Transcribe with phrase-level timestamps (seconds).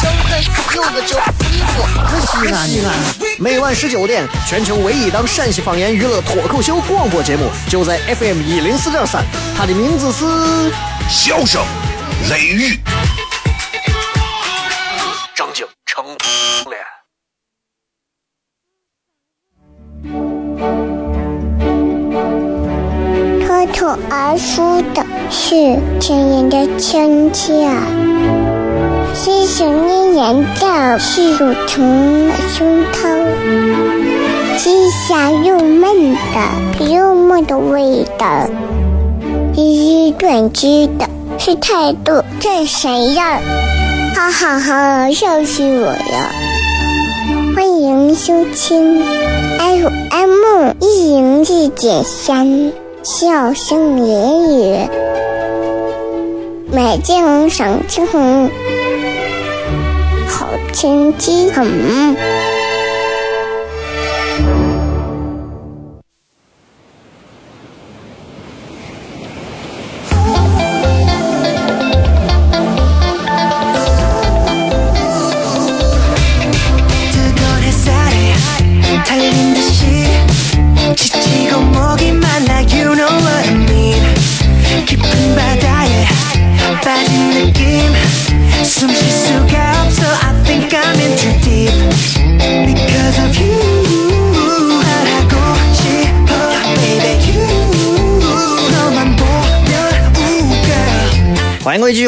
[0.00, 0.42] 张张真
[0.74, 1.18] 有个叫
[1.50, 2.90] 衣服，可西安呢。
[3.38, 9.24] 每晚十九点，全球唯一档陕西方言娱乐脱口秀广播节目，就在 FM 一零四点三，
[9.56, 10.24] 它的名字是
[11.08, 11.62] 《笑声
[12.30, 12.74] 雷雨》。
[15.34, 16.04] 张景成
[16.70, 16.80] 脸。
[23.46, 27.68] 脱口而出的是亲人的亲切，
[29.16, 32.98] 是想念人的是乳虫的胸膛，
[34.58, 38.48] 是香又闷的幽默的味道，
[39.54, 43.38] 是短知的是态度这谁呀？
[44.16, 46.32] 哈哈哈，笑死我了！
[47.54, 49.00] 欢迎收听
[49.58, 52.72] FM 一零四点三。
[53.04, 54.88] 笑声言语，
[56.72, 58.48] 美景赏青红，
[60.74, 61.48] 好天气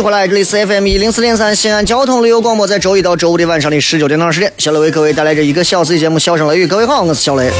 [0.06, 6.64] 回来，这里是 FM 一零四点三西安交通旅游广播，在周一到周五的晚上的十九点到二十点，小雷为各位带来这一个小时的节目《笑声雷雨》。
[6.68, 7.50] 各位好，我是小雷。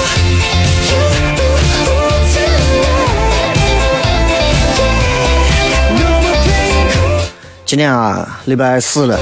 [7.65, 9.19] 今天啊，礼拜四了。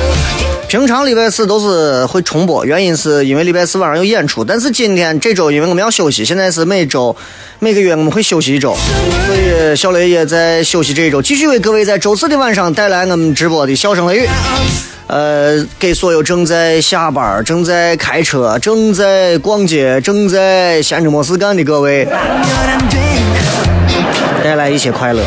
[0.74, 4.44] 平常礼拜四都是会重播，原因是因为礼拜四晚上有演出。
[4.44, 7.14] 但是今天这周因为我们要休息，现在是每周
[7.60, 8.76] 每个月我们会休息一周，
[9.24, 14.28] 所以小雷也在休息这一周，继续为各位在周四的晚上带来我们直播的笑声雷雨。
[15.06, 22.04] 呃，给所有正在下班、正在开车、正在逛街、正在闲着没事干的各位，
[24.42, 25.22] 带来一些快乐。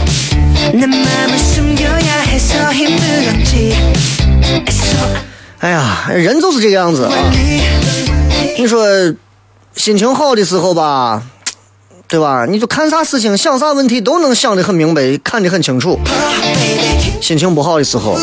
[5.60, 7.12] 哎呀，人就是这个样子啊！
[8.60, 8.86] 你说
[9.76, 11.24] 心情好的时候吧，
[12.08, 12.46] 对吧？
[12.48, 16.00] 你就看啥事情、想啥问题都能想得很明白，看得很清楚。
[17.20, 18.20] 心情不好的时候，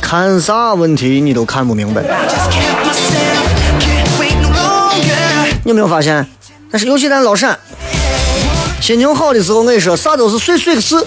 [0.00, 2.02] 看啥问题你都看不明白。
[5.64, 6.24] 你有没有发现？
[6.70, 7.58] 但是尤其咱老陕，
[8.80, 11.04] 心情好的时候，我跟你说，啥都是碎碎的事，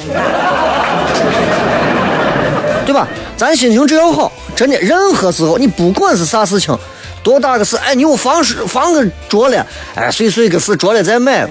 [2.85, 3.07] 对吧？
[3.43, 6.73] 咱心情只要好，真的，任何时候你不管是啥事情，
[7.21, 11.45] 多大个事，哎，你有房房子着了，哎，碎碎个事着了再买。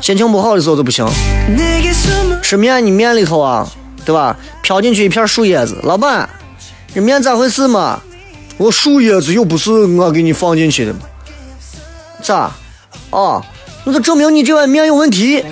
[0.00, 1.06] 心情不好的时候就不行，
[2.42, 3.64] 吃面你面里头啊，
[4.04, 4.36] 对吧？
[4.60, 6.28] 飘进去一片树叶子，老板，
[6.92, 8.00] 这面咋回事嘛？
[8.56, 10.92] 我树叶子又不是我给你放进去的，
[12.20, 12.50] 咋？
[13.10, 13.40] 哦，
[13.84, 15.44] 那就证明你这碗面有问题。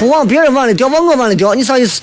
[0.00, 2.00] 不往别人碗里掉，往我碗里掉，你啥意思？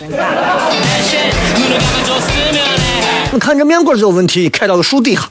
[3.31, 5.27] 我看这面馆就有问题，开到个树底下。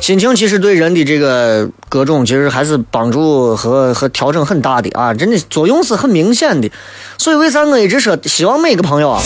[0.00, 6.68] 心情其实对人的这个各种，其实还是帮助和和调整很大的啊，真的作用是很明显的。
[7.16, 9.22] 所以为啥我一直说，希望每个朋友啊，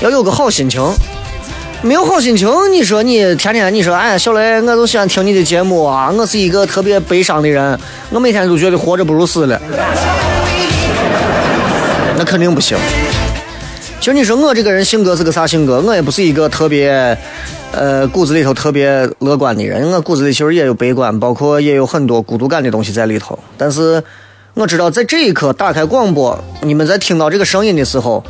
[0.00, 0.82] 要有个好心情。
[1.86, 6.10] 没有好心情，你说你天天你说，哎，小雷，我就喜欢听你的节目啊。
[6.10, 7.78] 我是一个特别悲伤的人，
[8.10, 9.60] 我每天都觉得活着不如死了。
[12.18, 12.76] 那肯定不行。
[14.00, 15.80] 其实你说我这个人性格是个啥性格？
[15.80, 17.16] 我也不是一个特别，
[17.70, 19.88] 呃，骨子里头特别乐观的人。
[19.92, 23.38] 我骨子里其实也有悲观，包括也有很多孤独感的东西在里头。
[23.56, 24.02] 但是
[24.54, 28.24] 我知道，在这一刻打开广播，你们在听到这个声音的时候。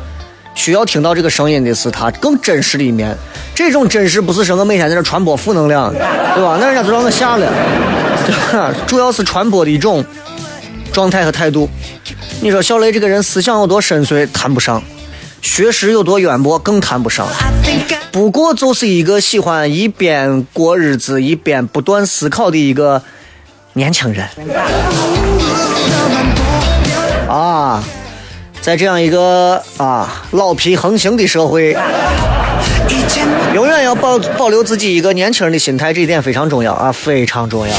[0.57, 3.15] 需要听到这个声音的是他更真实的一面。
[3.53, 6.57] 这种真实不是说我每天在这传播负能量，对吧？
[6.59, 7.47] 那人家都让我下了，
[8.25, 8.73] 对吧？
[8.87, 10.03] 主要是传播的一种
[10.91, 11.69] 状态和态度。
[12.41, 14.81] 你说小雷这个人思想有多深邃，谈不上；
[15.43, 17.27] 学识有多渊博，更谈不上。
[18.11, 23.03] 不过就是一个喜欢一边过日子一边不断思考的一个
[23.73, 24.27] 年轻人。
[28.67, 31.73] 在这样一个啊老皮横行的社会，
[33.53, 37.73] 永远要保保留自己一个年轻人的心态，这一点非常重要啊，非常重要。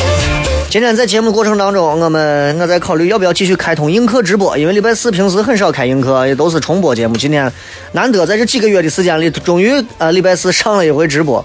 [0.71, 7.19] 今天在节目过程当中，我们我在考虑要不要继续开通映客直播，因为礼拜四平时很少开映客，也都是重播节目。
[7.19, 7.53] 今天
[7.93, 11.45] 难得在这几个月的时间里，终于呃礼拜四上了一回直播。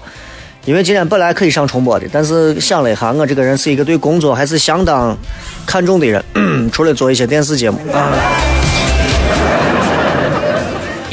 [0.64, 5.14] 因为今天本来可以上重播的，但是想了一下，我这个人是一个对工作还是相当
[5.66, 6.24] 看重的人，
[6.72, 8.08] 除了做一些电视节目啊。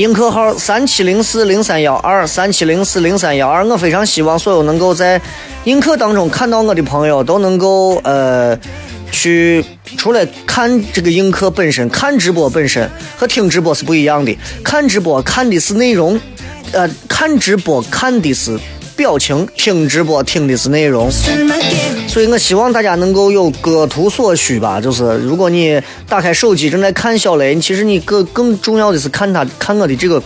[0.02, 5.22] 映客号三七零四零三幺二三七零四零三幺二，我非常希望所有能够在
[5.66, 8.58] 映客当中看到我的朋友都能够呃
[9.12, 9.64] 去，
[10.00, 16.20] 除了看这个映客本身，看直播本身和听直播是不一样的，看直播看的是内容，
[16.72, 18.60] 呃，看直播看的是。
[18.96, 21.10] 表情听直播听的是内容，
[22.08, 24.80] 所以我希望大家能够有各图所需吧。
[24.80, 30.22] 就是如果你打开手机正在看小雷，其实你更更重要的是看他看我的这个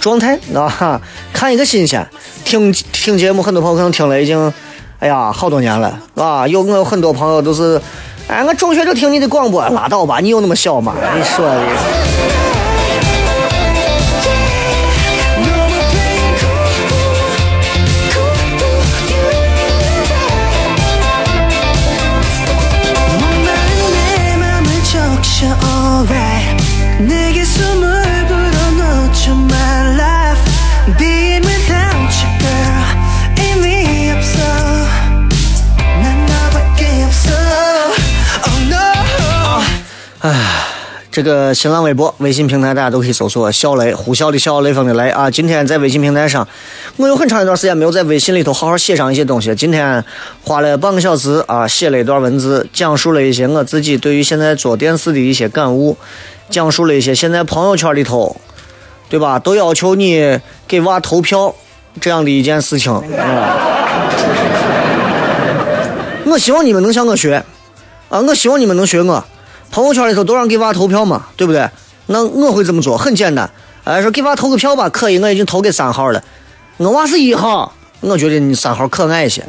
[0.00, 1.00] 状态啊，
[1.32, 2.06] 看一个新鲜。
[2.44, 4.52] 听听节目，很多朋友可能听了已经，
[4.98, 7.80] 哎呀，好多年了，啊，有我有很多朋友都是，
[8.26, 10.94] 哎，我中学就听你的广播，拉倒吧，你有那么小吗？
[11.16, 12.61] 你说的。
[41.12, 45.30] 这个新浪微博、微信平台大家都可以搜索“小雷”，呼啸的小雷锋的雷啊！
[45.30, 46.48] 今天在微信平台上，
[46.96, 49.54] 我有很长一段时间没有在微信里头好好写上一些东西。
[49.54, 50.02] 今天
[50.42, 55.98] 花了半个小时啊，写了一段文字，讲述了一些我自己对于现在做电视的一些感悟，
[56.48, 58.34] 讲述了一些现在朋友圈里头，
[59.10, 59.38] 对吧？
[59.38, 61.54] 都要求你给娃投票
[62.00, 63.58] 这样的一件事情啊。
[66.24, 67.44] 我希望你们能向我学
[68.08, 68.18] 啊！
[68.20, 69.22] 我希望你们能学我。
[69.72, 71.68] 朋友圈里头都让给娃投票嘛，对不对？
[72.06, 73.50] 那我会这么做，很简单。
[73.84, 76.22] 哎，说给娃投个票吧，可以，我已经投给三号了。
[76.76, 79.42] 我娃是一号，我觉得你三号可爱一些。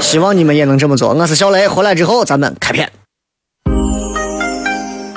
[0.00, 1.14] 希望你们也能这么做。
[1.14, 2.90] 我是小雷，回来之后咱们开片。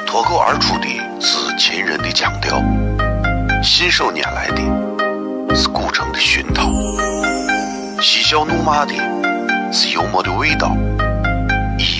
[0.05, 0.87] 脱口而出的
[1.19, 2.63] 是秦人的腔调，
[3.61, 6.71] 信手拈来的是古城的熏陶，
[8.01, 8.93] 嬉笑怒骂的
[9.73, 10.71] 是幽默的味道。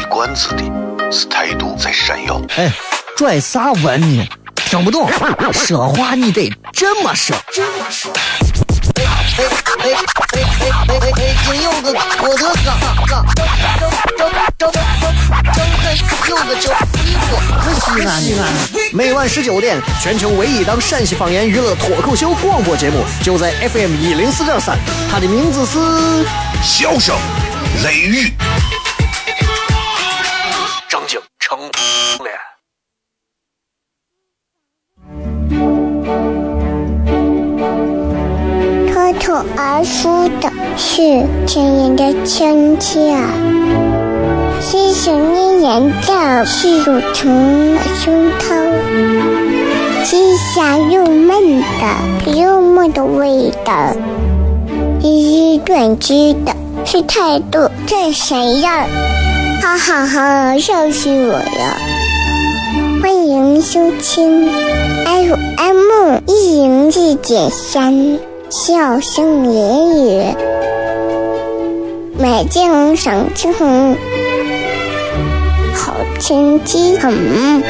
[0.08, 0.64] 一冠子的
[1.12, 2.42] 是态度在闪耀。
[2.56, 2.72] 哎，
[3.18, 4.26] 拽啥文呢？
[4.56, 5.10] 听不懂，
[5.52, 7.36] 说话你得这么说。
[7.36, 9.44] 哎哎
[9.84, 10.00] 哎哎
[10.32, 11.36] 哎哎哎！
[11.46, 13.26] 今有个我的嘎嘎，
[14.18, 14.82] 张张张张张
[16.30, 16.72] 有个叫
[17.04, 17.30] 一个
[17.82, 18.42] 西安西安。
[18.94, 24.78] 每晚十九点，全球唯一档陕西方言娱乐脱口秀广播节目，就在 FM 一零四点三。
[25.12, 25.78] 它的名字是
[26.64, 27.14] 《笑声
[27.84, 28.28] 雷雨》。
[31.40, 31.70] 成了。
[38.92, 43.16] 脱口而出的是亲人的亲切，
[44.60, 53.96] 细声绵延的是乳虫的胸膛，细香入闷的幽默的味道，
[55.02, 56.54] 一语断句的
[56.86, 58.88] 是态度真闪耀。
[59.68, 61.42] 哈哈哈，笑死我了！
[63.02, 64.50] 欢迎收听
[65.04, 68.18] FM 一零四点三，
[68.50, 70.24] 笑声言语，
[72.18, 73.54] 美景赏晴
[75.76, 77.62] 好天气很。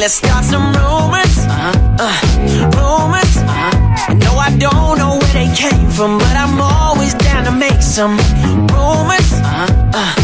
[0.00, 1.44] Let's start some rumors.
[1.44, 1.76] Uh-huh.
[2.00, 2.08] Uh,
[2.72, 3.36] rumors.
[3.36, 4.14] Uh-huh.
[4.24, 8.16] No, I don't know where they came from, but I'm always down to make some
[8.72, 9.28] rumors.
[9.44, 9.68] Uh-huh.
[9.92, 10.16] Uh,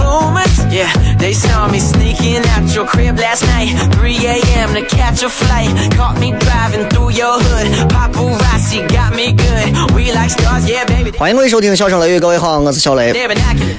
[0.00, 0.48] rumors.
[0.72, 3.68] Yeah, they saw me sneaking out your crib last night.
[4.00, 4.72] 3 a.m.
[4.72, 5.76] to catch a flight.
[5.92, 7.68] Caught me driving through your hood.
[7.92, 9.92] Paparazzi got me good.
[9.92, 11.12] We like stars, yeah, baby.
[11.18, 13.12] 欢迎各位收听《笑声雷雨》，各位好，我是小雷。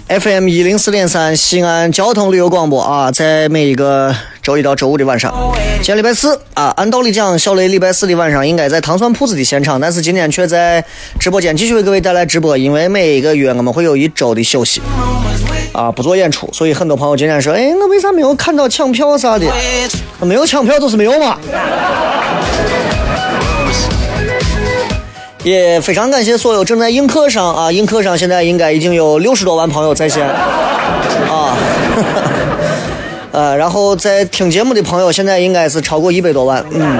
[0.07, 4.13] FM 一零四点三，西安交通旅游广播啊，在每一个
[4.49, 5.31] 周一到周五的晚上。
[5.75, 10.83] 今天礼拜四啊，按道理讲，小雷礼拜四的晚上应该在糖蒜铺子的现场，但是今天却在
[11.19, 14.81] 直播间继续为各位带来直播，因为每一个月我们会有一周的休息
[15.71, 19.45] 啊，不做演出，所以很多朋友今天说，哎，我为啥没有看到抢票啥的？
[20.21, 21.37] 没有抢票就是没有嘛。
[25.43, 31.55] 也非常感谢所有正在映客上啊，映客上现在应该已经有六十多万朋友在线啊，
[33.39, 36.99] 呃，然后在听节目的朋友现在应该是超过一百多万，嗯，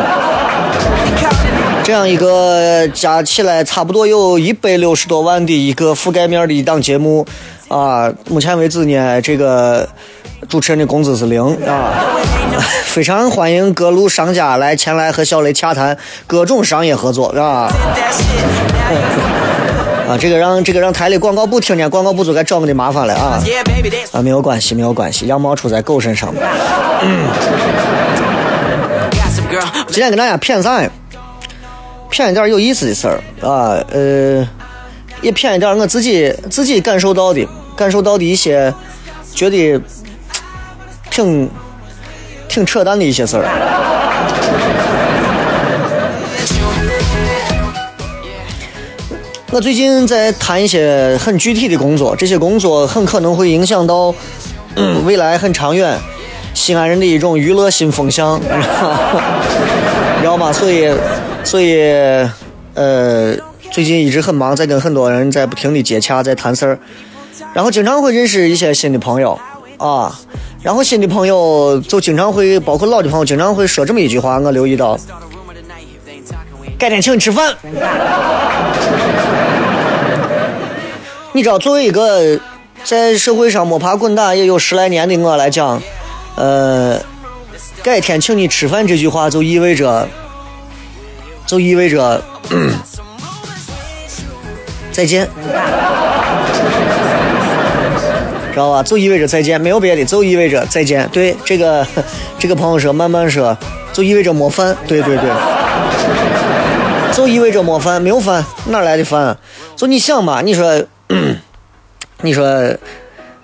[1.84, 7.26] 这样一个加起来差不多有一百六十多万的一个覆盖面的一档节目
[7.68, 9.86] 啊，目前为止呢，这个
[10.48, 11.92] 主持人的工资是零啊，
[12.88, 17.70] 非常欢迎各路商家来前来和小雷洽谈各种商业合作，是吧？
[20.10, 23.40] 啊，这个让这个让台里广告部听见，广告部就该找我的麻烦了啊！
[24.12, 26.34] 啊，没有关系，没有关系，羊毛出在狗身上。
[29.88, 30.90] 今天跟大家骗啥呀？
[32.10, 34.48] 骗一点有意思的事儿啊，呃，
[35.22, 38.74] 也骗一点我自己自己感受到的，感受到的一些
[39.36, 39.80] 觉得
[41.12, 41.48] 挺
[42.48, 43.46] 挺扯淡的一些事儿。
[49.52, 54.14] 我最近在谈一些很具体的工作，这些工作很可能会影响到
[55.06, 55.98] 未来很长远
[56.54, 58.46] 西安人的一种娱乐新风向，你
[60.22, 60.54] 知道吗？
[60.54, 60.94] 所以，
[61.44, 61.82] 所以，
[62.76, 63.36] 呃，
[63.72, 66.78] 最近一直很忙，在跟很多人在不停的接洽，在谈事儿，
[67.54, 69.40] 然后经常会认识一些新的朋友
[69.78, 70.16] 啊，
[70.62, 74.96] 然后新的朋友就经常会，包括老的朋友，经常会说这么一句话，我留意到，
[76.78, 77.56] 改天请你吃饭。
[81.32, 82.40] 你知道，作为一个
[82.84, 85.82] 在社会上摸爬滚打也有十来年的我来讲，
[86.36, 87.00] 呃，
[87.84, 90.08] 改天请你吃饭这句话就意味着，
[91.46, 92.22] 就意味着
[94.92, 95.30] 再见，
[98.52, 98.82] 知道吧？
[98.84, 101.08] 就意味着再见，没有别的，就意味着再见。
[101.14, 101.86] 对，这个
[102.40, 103.56] 这个朋友说，慢慢说，
[103.94, 104.76] 就意味着没饭。
[104.88, 105.30] 对对对，
[107.14, 109.38] 就意味着没饭，没有饭，哪来的饭？
[109.76, 110.84] 就你想嘛，你说。
[112.22, 112.46] 你说，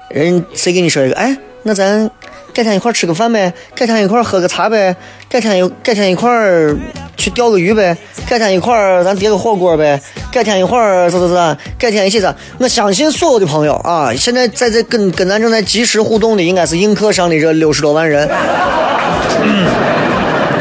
[0.09, 1.15] 人谁给你说一个？
[1.15, 2.11] 哎，那咱
[2.53, 3.53] 改天一块吃个饭呗？
[3.73, 4.93] 改天一块喝个茶呗？
[5.29, 6.29] 改天有改天一块
[7.15, 7.95] 去钓个鱼呗？
[8.27, 9.97] 改天一块咱叠个火锅呗？
[10.29, 11.57] 改天一块儿咋咋咋？
[11.79, 12.35] 改天一起咋？
[12.57, 18.29] 我相信所有的朋友啊，现在在这跟跟咱正在及时互动的，应该是映客上的这六十多万人。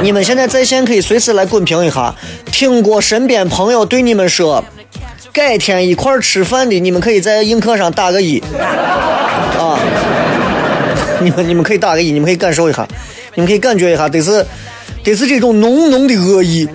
[0.02, 2.14] 你们现在在线可以随时来滚屏一下，
[2.46, 4.64] 听过身边朋友对你们说。
[5.34, 8.38] 改天一块儿吃饭的，你们可以在映客上打个一，
[9.58, 9.76] 啊，
[11.20, 12.86] 你们你们可以打个一，你们可以感受一下，
[13.34, 14.46] 你们可以感觉一下，得是
[15.02, 16.68] 得是这种浓浓的恶意，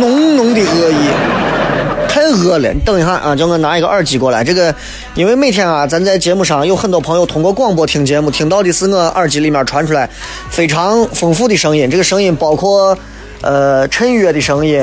[0.00, 2.72] 浓浓的恶意，太恶了。
[2.72, 4.42] 你等一下啊，叫我拿一个耳机过来。
[4.42, 4.74] 这个，
[5.14, 10.08] 因为每天啊，咱在节目上有很多朋友通过广播听节目，听到的是我耳机里面传出来
[10.48, 11.90] 非常丰富的声音。
[11.90, 12.96] 这个声音包括。
[13.42, 14.82] 呃，衬乐的声音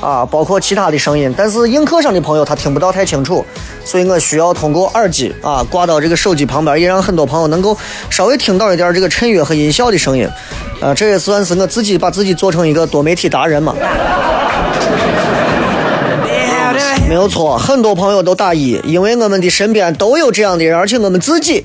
[0.00, 3.44] 啊，包括其他的声音，但是映客上的朋友他听不到太清楚，
[3.84, 7.76] 所以我需要通过耳机啊挂到这个手机旁边，也让很多朋友能够
[8.08, 10.28] 稍微听到一点这个衬乐和音效的声音。
[10.80, 13.74] 啊，这也算是我自己把自己做成一个多媒体达人嘛。
[17.08, 21.64] 没有错，很多朋友都打一，因为我们的身边都有这样的人，而且我们自己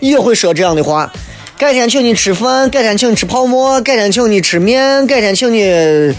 [0.00, 1.12] 也会说这样的话。
[1.58, 6.14] 改天请你吃饭，改天请你吃泡馍，改天请你吃面，改天请你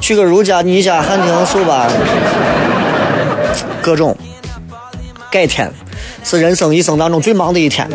[0.00, 1.88] 去个如家、你家、汉庭、速吧，
[3.82, 4.16] 各种。
[5.32, 5.68] 改天
[6.22, 7.88] 是人生一生当中最忙的一天，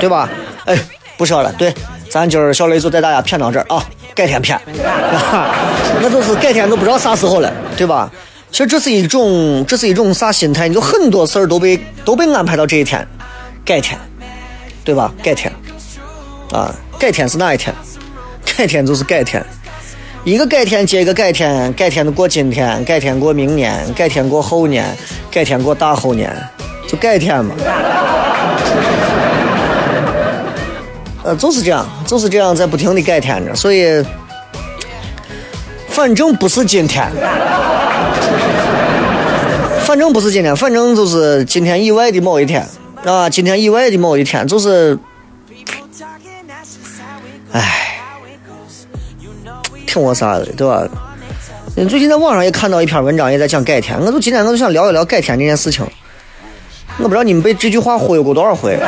[0.00, 0.26] 对吧？
[0.64, 0.78] 哎，
[1.18, 1.74] 不说了，对，
[2.08, 3.84] 咱今儿小雷就带大家谝到这儿啊，
[4.14, 4.58] 改天谝，
[6.00, 8.10] 那就是改天都不知道啥时候了，对吧？
[8.50, 10.68] 其实这是一种，这是一种啥心态？
[10.68, 13.06] 你就很多事儿都被都被安排到这一天，
[13.62, 13.98] 改天。
[14.84, 15.12] 对吧？
[15.22, 15.52] 改天，
[16.52, 17.74] 啊，改天是哪一天？
[18.56, 19.44] 改天就是改天，
[20.24, 24.84] 一个改天接一个改天，改天的过今天，改天过明年，改天过后年，
[25.30, 26.30] 改天过大后年，
[26.86, 27.54] 就改天嘛。
[31.24, 34.04] 呃，就是这样，就是这样，在不停的改天着，所以，
[35.88, 37.08] 反正不是今天，
[39.84, 42.66] 反正不是今天，反正就是今天以外的某一天。
[43.04, 44.96] 啊，今天意外的某一天，就是，
[47.50, 47.98] 唉，
[49.86, 50.86] 挺我啥的，对吧？
[51.74, 53.98] 最近在网上也看到一篇文章，也在讲改天。
[53.98, 55.84] 我就今天我就想聊一聊改天这件事情。
[56.98, 58.78] 我不知道你们被这句话忽悠过多少回。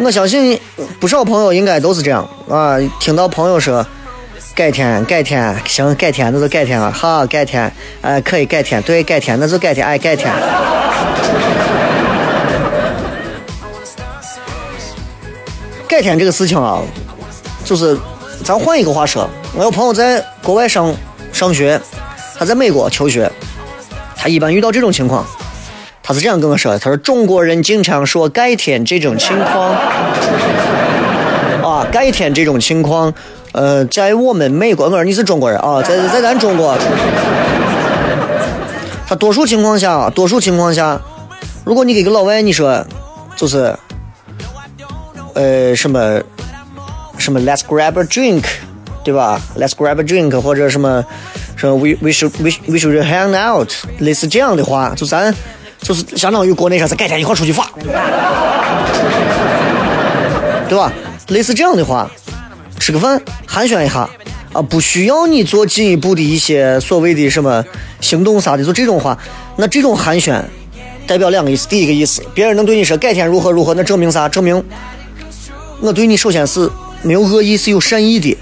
[0.00, 0.60] 我相信
[1.00, 3.86] 不少朋友应该都是这样啊，听到朋友说
[4.54, 7.70] 改天改天行改天那就改天了，好改天
[8.02, 10.32] 哎可以改天对改天那就改天哎改天。
[15.88, 16.80] 改 天这个事情啊，
[17.64, 17.98] 就是
[18.44, 20.94] 咱换一个话说，我有朋友在国外上
[21.32, 21.80] 上学，
[22.38, 23.28] 他在美国求学，
[24.16, 25.26] 他一般遇到这种情况，
[26.00, 29.74] 他是这样跟我说的：他说中国人经常说改天这种情况
[31.60, 33.12] 啊，改天这种情况，
[33.54, 36.76] 呃，在我们美国，我说你是中国人啊， 在在咱中国，
[39.06, 41.00] 他多数情况下，多数情况下，
[41.64, 42.84] 如果你给个老外你说，
[43.36, 43.74] 就是。
[45.36, 46.20] 呃，什么
[47.18, 48.44] 什么，Let's grab a drink，
[49.02, 51.04] 对吧？Let's grab a drink，或者什么
[51.56, 53.68] 什么，We we should we we should hang out，
[53.98, 55.34] 类似这样的话，就咱
[55.80, 57.68] 就是相当于国内啥子改天一块出去耍，
[60.68, 60.92] 对吧？
[61.30, 62.08] 类似这样的话，
[62.78, 64.08] 吃个饭寒暄一下
[64.52, 67.64] 啊，不需要你做进一步的一些所谓的什么
[68.00, 69.18] 行动啥的，就这种话，
[69.56, 70.40] 那这种寒暄
[71.06, 74.28] 代表两个意思，第一个意思，别人能对你说改天如何如何，那证明啥？
[74.28, 74.62] 证明。
[75.80, 76.70] 我对你首先是
[77.02, 78.36] 没有恶意，是有善意的。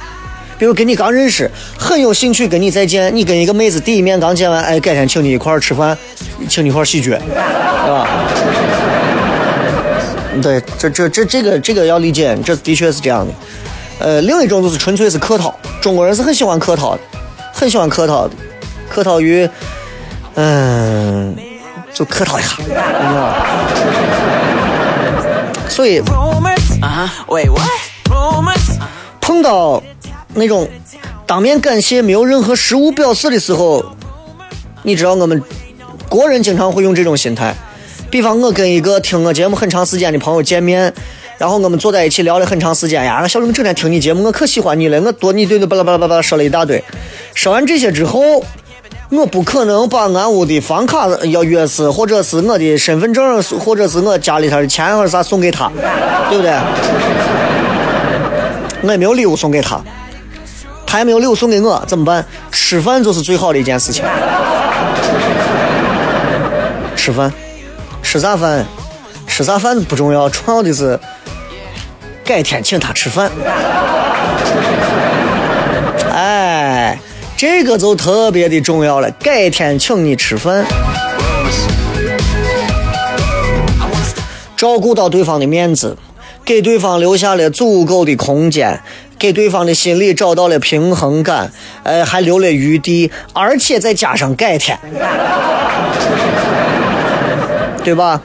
[0.59, 3.15] 比如跟你刚认识，很有兴趣跟你再见。
[3.17, 5.97] 你跟一个妹子第一面刚见完，哎，改天请你一块吃饭，
[6.49, 8.07] 请你一块儿洗脚，对吧？
[10.41, 13.33] 对，这这这这个这个要理解，这的确是这样的。
[13.99, 17.01] 呃，另一种就是纯粹是客套，中国人是很喜欢客套的，
[17.53, 18.35] 很喜欢客套的，
[18.89, 19.49] 客套于，
[20.35, 21.37] 嗯，
[21.93, 23.35] 就客套一下，你知道
[25.69, 26.03] 所以。
[29.21, 29.83] 碰到
[30.35, 30.69] 那种
[31.27, 33.85] 当面感谢没有任何实物表示的时候，
[34.83, 35.41] 你知道我们
[36.09, 37.55] 国人经常会用这种心态。
[38.11, 40.93] 比方我跟一个听我节目很长时间的朋友见面，
[41.43, 46.81] 然后我们坐在一起聊了很长时间呀，小龙整天听你节目，我可喜欢你了，我多你对对巴拉巴拉巴拉说了一大堆。
[47.35, 48.45] 说完这些之后。
[49.11, 55.71] 我不可能把俺屋的房卡要钥匙，或者是我的身份证，或者是我家里头的钱或者啥送给他，
[56.31, 56.51] 对不对？
[58.83, 59.79] 我也没有礼物送给他，
[60.87, 62.25] 他也没有礼物送给我，怎么办？
[62.51, 64.03] 吃饭就是最好的一件事情。
[66.97, 67.31] 吃饭，
[68.03, 68.64] 吃啥饭？
[69.27, 70.99] 吃啥饭不重要，重要的是
[72.33, 73.31] 改天请他吃饭。
[76.11, 76.99] 哎。
[77.37, 80.64] 这个就特别的重要了，改天请你吃饭，
[84.57, 85.99] 照顾到对方的面子，
[86.45, 88.81] 给对方留下了足够的空间，
[89.18, 91.51] 给对方的心里找到了平衡感，
[91.83, 94.79] 呃，还留了余地，而且再加上改天，
[97.83, 98.23] 对吧？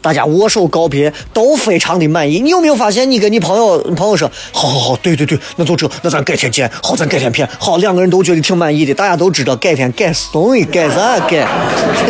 [0.00, 2.40] 大家握手告别都非常的满意。
[2.40, 8.94] 你有没有发现，你跟你朋友朋友说，好好好，对对对，那就这，那咱改天见，好，咱改天片，好，两个人都觉得挺满意的。
[8.94, 11.46] 大家都知道改天改怂的，改啥改？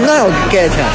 [0.07, 0.87] 哪要改天？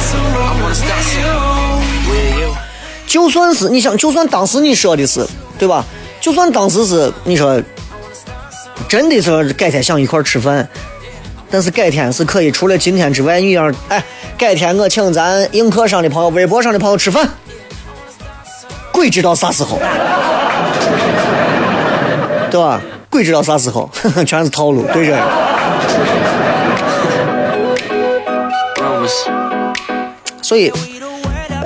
[3.06, 5.26] 就算是你想，就算当时你说的是，
[5.58, 5.84] 对吧？
[6.20, 7.62] 就算当时是你说，
[8.88, 10.68] 真的是改天想一块吃饭。
[11.50, 14.02] 但是改天是可以，除了今天之外，你要哎，
[14.36, 17.28] 改天我请咱映客上的朋友、微博上的朋友吃饭，
[18.92, 19.78] 鬼知道啥时候，
[22.50, 22.80] 对吧？
[23.08, 23.88] 鬼知道啥时候，
[24.26, 25.16] 全是套路，对着。
[30.42, 30.70] 所以，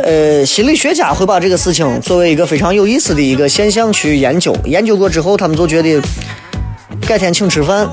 [0.04, 6.00] 呃，心理学家会把这个事情作为一个非常有意思的一个现象去研究，研究过之后，他们就觉得
[7.06, 7.88] 改天请吃饭。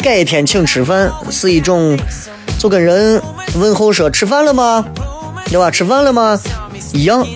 [0.00, 1.98] 改天请吃饭是一种，
[2.58, 3.20] 就跟人
[3.56, 4.84] 问候说吃饭了吗？
[5.46, 5.70] 对吧？
[5.70, 6.38] 吃饭了吗？
[6.92, 7.26] 一样，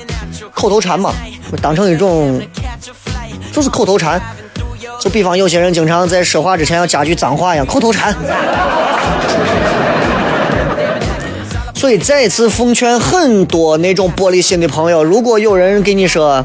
[0.55, 1.13] 口头禅嘛，
[1.61, 2.41] 当成一种，
[3.53, 4.21] 就是口头禅。
[5.01, 8.15] 就比方有些人经常在说话之前要加句脏话一样，口头禅。
[11.75, 16.45] 所以再次奉劝很多那种玻璃心的朋友，如果有人给你说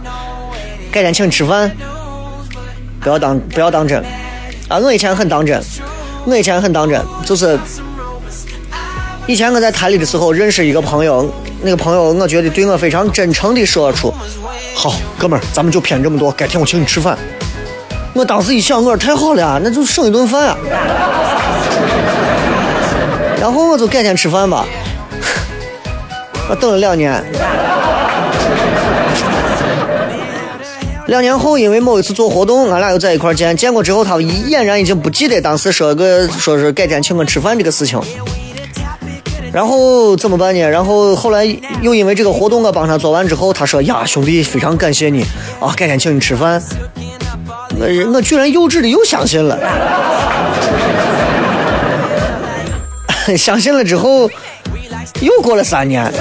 [0.91, 1.71] 改天请吃饭，
[2.99, 4.03] 不要当不要当真
[4.67, 4.77] 啊！
[4.77, 5.61] 我以前很当真。
[6.25, 7.57] 我以前很当真，就是
[9.25, 11.29] 以前我在台里的时候认识一个朋友，
[11.61, 14.13] 那个朋友我觉得对我非常真诚的说出
[14.75, 17.17] ：“好，哥们儿，咱们就骗这么多，改天我请你吃饭。”
[18.13, 20.57] 我当时一想，我说太好了，那就省一顿饭啊。
[23.39, 24.65] 然后我就改天吃饭吧，
[26.49, 27.23] 我等了两年，
[31.07, 37.99] 两年后，因为某一次做活动，俺俩又在一块见，见过之后，他俨然已经不记得当时说个说是改天请我吃饭这个事情。
[39.53, 40.61] 然后怎么办呢？
[40.61, 41.45] 然后后来
[41.81, 45.25] 又因为这个活动，我帮他做完之后，他说：“呀，兄弟，非常感谢你
[45.59, 46.61] 啊，改天请你吃饭。”
[47.79, 49.57] 我我居然幼稚的又相信了，
[53.37, 54.29] 相信了之后，
[55.21, 56.11] 又过了三年，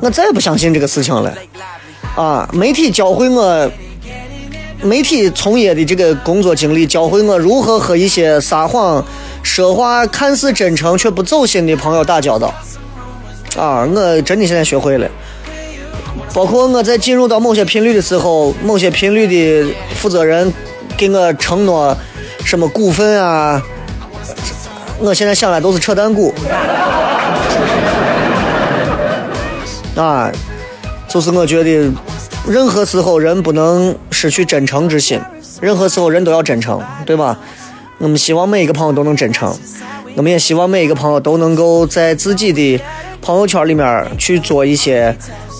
[0.00, 1.32] 我再也不相信这个事情了。
[2.16, 3.70] 啊，媒体教会我。
[4.82, 9.04] 媒体从业的这个工作经历，教会我如何和一些撒谎、
[9.42, 12.46] 说话看似真诚却不走心的朋友打交道。
[13.58, 15.06] 啊，我真的现在学会了。
[16.32, 20.50] 包括我在进入到某些频率的时候，某些频率的负责人
[20.96, 21.94] 给我承诺
[22.42, 23.62] 什么股份啊，
[24.98, 26.32] 我现在想来都是扯淡股。
[30.02, 30.32] 啊，
[31.08, 31.92] 就是我觉得。
[32.48, 35.20] 任何时候人不能失去真诚之心，
[35.60, 37.38] 任何时候人都要真诚，对吧？
[37.98, 39.54] 我们希望每一个朋友都能真诚，
[40.16, 42.82] 我们也希望每一个朋友都能够在自己的
[43.20, 45.14] 朋友圈里面去做一些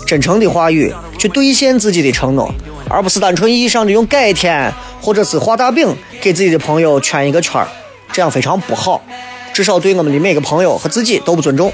[0.07, 2.51] 真诚的话语，去兑现自己的承诺，
[2.89, 4.73] 而不是单纯意义上的用改天
[5.03, 7.63] 或者是画大饼给自己的朋友圈一个圈
[8.11, 9.03] 这样非常不好，
[9.53, 11.71] 至少对我们的每个朋友和自己都不尊重。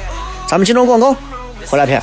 [0.49, 1.15] 咱们进段广告，
[1.69, 2.03] 回来片。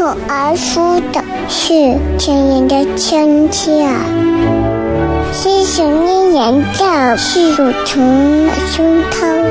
[0.00, 3.86] 口而出的是亲人的亲切，
[5.34, 9.44] 是想念人的是乳虫的胸膛，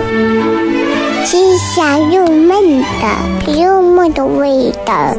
[1.24, 1.38] 是
[1.76, 5.16] 香又闷的幽默的味道，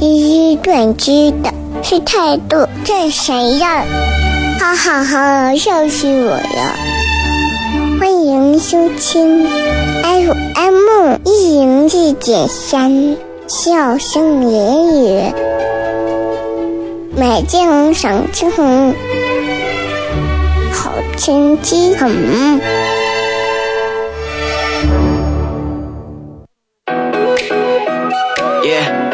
[0.00, 1.52] 是短知的
[1.84, 3.84] 是态度这谁样？
[4.58, 6.74] 哈哈哈，笑死我了！
[8.00, 9.46] 欢迎收听
[10.02, 13.25] FM 一零四点三。
[13.48, 15.32] 笑声言语，
[17.16, 18.92] 美景赏秋红，
[20.72, 22.10] 好天气很。
[28.64, 29.06] Yeah.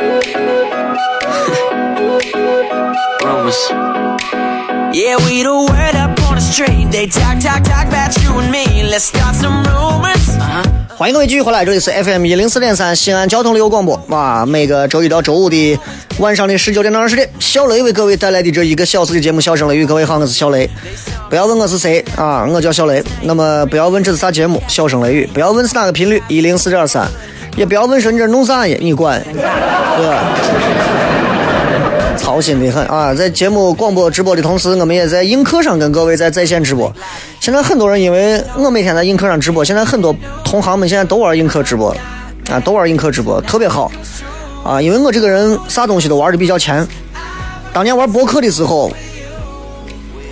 [4.95, 6.91] Yeah, we the word up on the street.
[6.91, 8.83] They talk, talk, talk about you and me.
[8.83, 10.22] Let's start some rumors.
[11.03, 14.01] 欢迎各位继续回来，这里是 FM 一零四点三西安交通旅游广播。
[14.11, 15.77] 哇，每个周一到周五的
[16.19, 19.85] 晚上的十九点到二十点，小雷为各位带来的这一个小时的节目《笑声雷雨》。
[19.89, 20.71] 各位好，我是小雷。
[21.29, 23.03] 不要问我是谁啊，我叫小雷。
[23.23, 27.05] 那么不要问这是啥节目《笑声雷雨》，不要问是哪个频率一零四点三，
[27.57, 30.92] 也不要问说你这弄啥呀，你管，对？
[32.23, 33.13] 操心的很啊！
[33.13, 36.91] 在节目广播直播的同时，我们也在映客上跟各位在在线直播。
[37.41, 42.01] 现在很多人因为我每天在映客上直播，现在很多同行们现在都玩映客直播了，
[42.49, 43.91] 啊，都玩映客直播，特别好
[44.65, 44.81] 啊！
[44.81, 46.87] 因为我这个人啥东西都玩的比较前。
[47.73, 48.89] 当年玩博客的时候，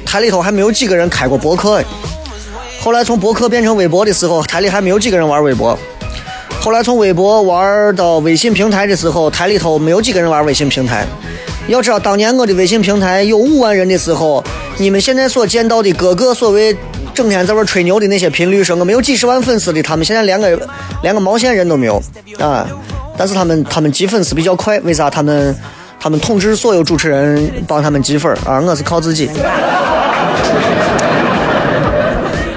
[0.07, 1.83] 台里头还没有几个人开过博客。
[2.81, 5.77] 后来从博客变成微博的时候，台里还没有几个人玩微博。
[6.61, 11.05] 后来从微博玩到微信平台的时候，台里头没有几个人玩微信平台。
[11.69, 14.43] 要知道，当年我的微信平台有五万人的时候，
[14.79, 16.77] 你们现在所见到的各个所谓
[17.15, 20.59] 整天在玩吹牛的那些频率，说我没有几十万粉丝的，他们现在连个
[21.03, 22.03] 连个毛线人都没有
[22.39, 22.67] 啊！
[23.17, 25.09] 但是他们他们积粉丝比较快，为啥？
[25.09, 25.55] 他们
[26.01, 28.61] 他们统治所有主持人，帮他们积粉啊！
[28.61, 29.31] 我是靠自己。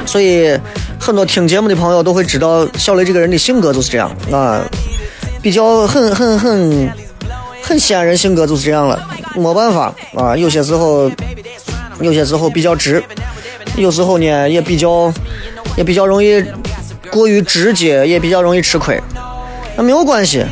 [0.06, 0.58] 所以
[1.00, 4.62] 很多听节目的朋友都会知道，小雷这个人的性格就是这样啊，
[5.42, 6.89] 比较很很很。
[7.63, 9.02] 很西安人性格就是这样了，
[9.36, 10.36] 没办法啊。
[10.36, 11.10] 有些时候，
[12.02, 13.02] 有些时候比较直，
[13.78, 15.12] 有时候呢也比较，
[15.78, 16.43] 也比较容易
[17.10, 19.02] 过于直接，也比较容易吃亏。
[19.78, 20.45] 那没有关系，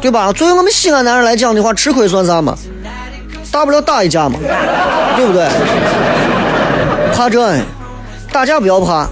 [0.00, 0.30] 对吧？
[0.32, 2.56] 作为我们西安男人来讲的话，吃亏算啥嘛？
[3.50, 4.38] 大不了打一架嘛，
[5.16, 5.48] 对不对？
[7.14, 7.58] 怕这？
[8.30, 9.08] 打架不要怕，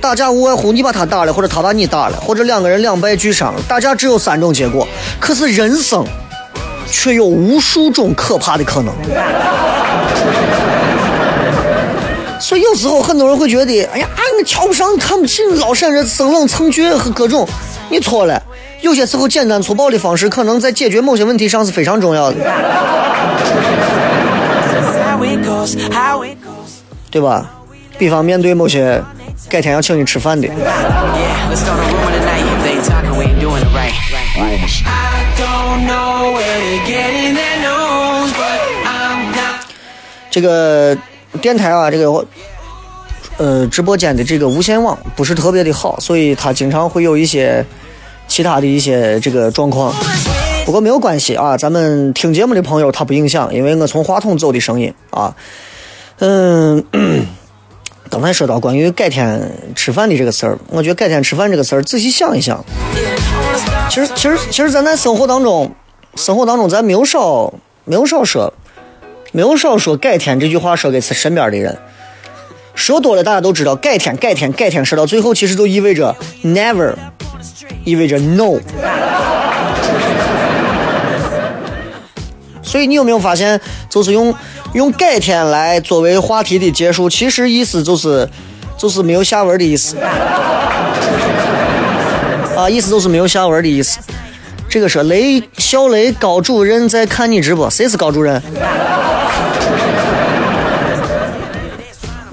[0.00, 3.54] 打架无外乎你把他打了，或者他把你打了，或者两个人两败俱伤。
[3.66, 4.86] 打架只有三种结果，
[5.18, 6.04] 可是人生
[6.90, 8.92] 却有无数种可怕的可能。
[12.40, 17.46] 所以有时候很多人会觉得，哎呀，俺瞧不上、看不起老陕人生冷蹭倔和各种，
[17.90, 18.42] 你错了。
[18.80, 22.36] 有些时候简单粗暴的方式，可能在解决某些问题上是非常重要的，
[27.10, 27.50] 对吧？
[27.98, 29.02] 比方面对某些
[29.48, 30.48] 改天要请你吃饭的，
[40.30, 40.96] 这个
[41.40, 42.26] 电台啊，这个
[43.38, 47.64] 呃直播间的这个无线网不是特别的好，所以它经常会有一些。
[48.30, 49.90] 其他的一些这个状况，
[50.66, 55.34] 不过没有关系啊，咱们听节目的朋友他不影响，因为我从话筒走的声音啊。
[56.18, 56.84] 嗯，
[58.10, 59.40] 刚才说到关于改天
[59.74, 62.64] 吃饭的这个事儿，我觉得改天吃饭这个事儿，仔细想一想，
[63.90, 65.70] 其实其实其实咱在生活当中，
[66.14, 67.52] 生活当中咱没有少
[67.84, 68.52] 没有少说，
[69.32, 71.76] 没有少说改天这句话说给身边的人，
[72.74, 76.94] 说多了大家都知道，改天改天改天说到最后，其实都意味着 never。
[77.84, 78.58] 意味着 no，
[82.68, 84.34] 所以你有没有发现，就是用
[84.74, 88.28] 用改天来作为话题的结束，其实意思就是
[88.76, 89.96] 就是没有下文的意思
[92.54, 93.98] 啊，意思就是没有下文的意思。
[94.68, 98.40] 这个说雷小雷高主任在看你直播，谁是高主任？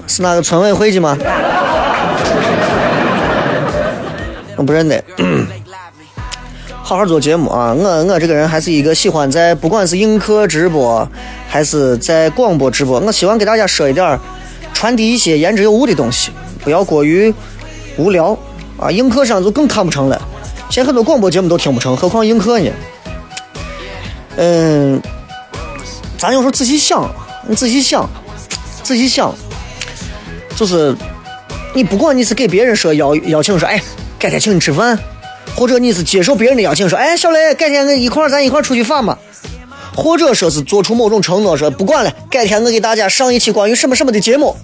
[0.06, 1.16] 是那个村委会的吗？
[4.56, 5.02] 我不认得，
[6.88, 7.74] 好好做节目啊！
[7.74, 11.10] 我我这个人还是一个喜欢在不管是映客直播
[11.48, 14.16] 还是在广播直播，我希望给大家说一点
[14.72, 16.30] 传递一些言之有物的东西，
[16.62, 17.34] 不要过于
[17.96, 18.38] 无聊
[18.78, 18.88] 啊！
[18.88, 20.22] 映客上就更看不成了，
[20.70, 22.70] 现在很多广播节目都听不成，何况映客呢？
[24.36, 25.02] 嗯，
[26.16, 27.12] 咱有时候仔细想，
[27.48, 28.08] 你仔细想，
[28.84, 29.34] 仔细想，
[30.54, 30.94] 就是
[31.74, 33.82] 你不管你是给别人说邀邀请说，哎。
[34.18, 34.98] 改天请你吃饭，
[35.56, 39.16] 或者你是接受别人的邀请，说：“哎，小雷，改天我一块儿咱一块儿出去耍嘛。”
[39.96, 44.54] 或者说是做出某种承诺，说：“不管了，改天我给大家上一期关于什么什么的节目，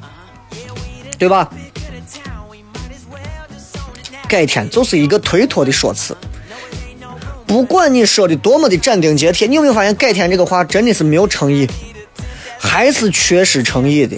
[1.18, 1.50] 对吧？”
[4.28, 6.14] 改天就是一个推脱的说辞，
[7.46, 11.66] 不管你说的多么的斩钉截铁，你有没有发现“改天”这个话真的是没有诚意，
[12.58, 14.16] 还是缺失诚意的？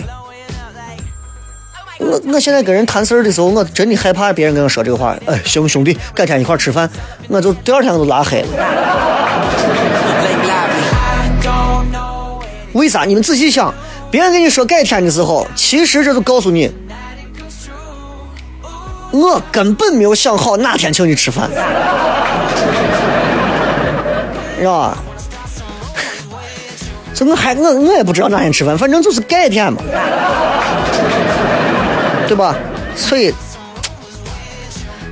[2.10, 5.16] 我我现在跟人谈事儿的时候，我真的害怕别人跟我说这个话。
[5.26, 6.88] 哎，行兄弟，改天一块吃饭，
[7.28, 8.48] 我就第二天我就拉黑了。
[12.72, 13.04] 为啥？
[13.04, 13.72] 你们仔细想，
[14.10, 16.70] 别人跟你说改天的时候，其实这就告诉你，
[19.12, 21.48] 我根本没有想好哪天请你吃饭，
[24.58, 24.98] 知道吧？
[27.14, 29.80] 这我还我我也不知道哪天吃饭，反正就是改天嘛。
[32.34, 32.56] 对吧？
[32.96, 33.32] 所以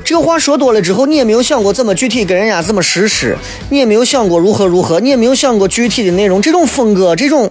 [0.04, 3.36] 这话说多了之后，你也没有想过怎么具体跟人家怎么实施，
[3.70, 6.42] 你也没有想过如何如何，你也没有想过具体的内容。
[6.42, 7.48] 这种风格、这种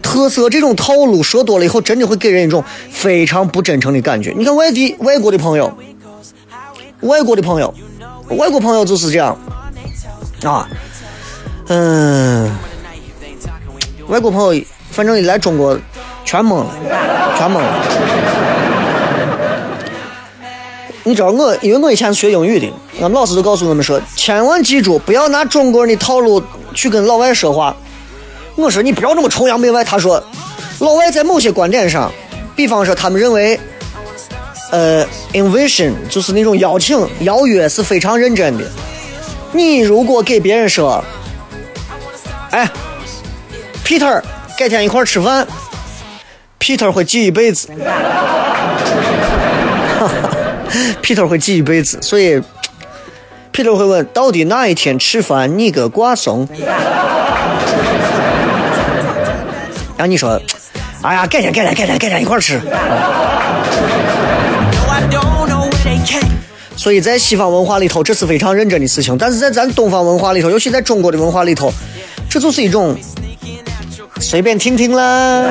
[0.00, 4.32] 特色、这种套路说多了以后，真的会给人一种非常不真诚的感觉。
[4.38, 5.76] 你看外地、外国的朋友，
[7.00, 7.74] 外国的朋友，
[8.36, 9.36] 外国朋友就是这样
[10.44, 10.68] 啊，
[11.66, 12.48] 嗯，
[14.06, 15.76] 外国朋友反正一来中国
[16.24, 16.70] 全懵了，
[17.36, 18.57] 全懵了。
[21.08, 26.42] 你知道我，因为我以前是学英语的，我们老师都告诉我们说，千万记住，不要拿中国人的套路
[26.74, 27.74] 去跟老外说话。
[28.56, 29.82] 我说你不要这么崇洋媚外。
[29.82, 30.22] 他说，
[30.80, 32.12] 老外在某些观点上，
[32.54, 33.58] 比方说他们认为，
[34.70, 38.64] 呃，invitation 就是那种邀请、邀约是非常认真的。
[39.52, 41.02] 你如果给别人说，
[42.50, 42.70] 哎
[43.82, 44.20] ，Peter，
[44.58, 45.48] 改天一块吃饭
[46.60, 47.70] ，Peter 会记一辈子。
[51.02, 52.40] 皮头会记一辈子，所以
[53.50, 56.48] 皮头会问：到底哪一天吃饭你个瓜怂？
[59.96, 60.40] 然后你说：
[61.02, 62.60] 哎呀，改天改天改天改天一块吃。
[66.76, 71.72] 所以在西方文化里头，这是非常认真的事情；但是在咱东方文化里头，尤其在中国的文化里头，
[72.30, 72.96] 这就是一种
[74.20, 75.42] 随便听听啦，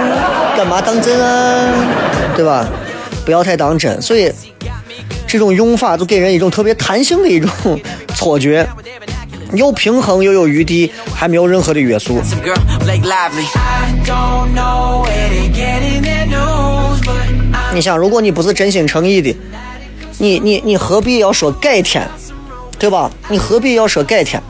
[0.56, 1.74] 干嘛当真啊？
[2.36, 2.66] 对吧？
[3.26, 4.02] 不要太当真。
[4.02, 4.32] 所以。
[5.28, 7.50] 这种用法就给人一种特别弹性的一种
[8.16, 8.68] 错觉，
[9.54, 12.22] 又平衡又有余地，还没有任何的约束。
[17.74, 19.36] 你你想，如果你不是真心诚意的，
[20.18, 22.08] 你你你何必要说改天，
[22.80, 23.12] 对吧？
[23.30, 24.42] 你何必要说改天？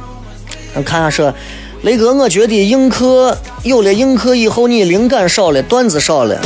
[0.76, 1.34] 我看下说，
[1.82, 6.40] 雷哥，我觉得映客有了映客以后，你灵感少了，段子少了。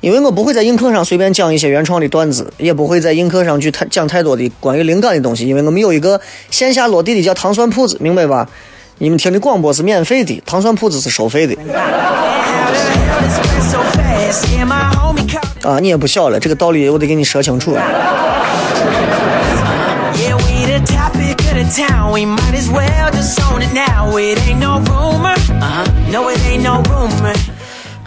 [0.00, 8.48] 因为我不会在映客上随便讲一些原创的段子，也不会在映客上去太讲太多的关于灵感的东西，因为我们有一个线下落地的叫糖蒜铺子，明白吧？
[8.98, 11.56] 你们听的广播是免费的，糖蒜铺子是收费的。
[15.62, 17.76] 啊，你也不小了，这个道理我得给你说清楚。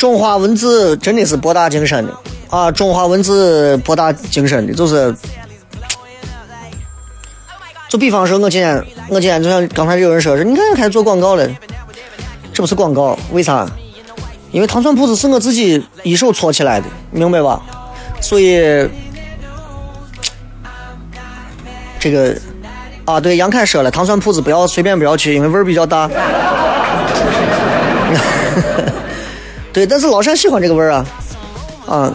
[0.01, 2.17] 中华文字真的是博大精深的
[2.49, 2.71] 啊！
[2.71, 5.15] 中华文字博大精深的，就是，
[7.87, 11.47] 就比方说，我今天，我今天就像刚才有人说是，你看开始做广告了，
[12.51, 13.69] 这不是广告，为啥？
[14.49, 17.61] 因为糖蒜铺子是我自己一手搓起来的，明白吧？
[18.19, 18.89] 所以，
[21.99, 22.35] 这个
[23.05, 26.09] 啊，对杨凯说了，糖蒜铺子不要随便不要去，因为味儿比较大。
[29.73, 31.05] 对，但是老陕喜欢这个味儿啊，
[31.88, 32.13] 啊，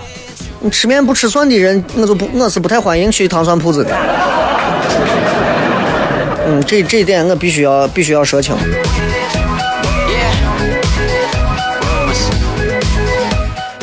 [0.70, 3.96] 吃面不吃蒜的人，我就不，我是不太欢迎去糖蒜铺子的。
[6.46, 8.54] 嗯，这这一点我必须要必须要说清。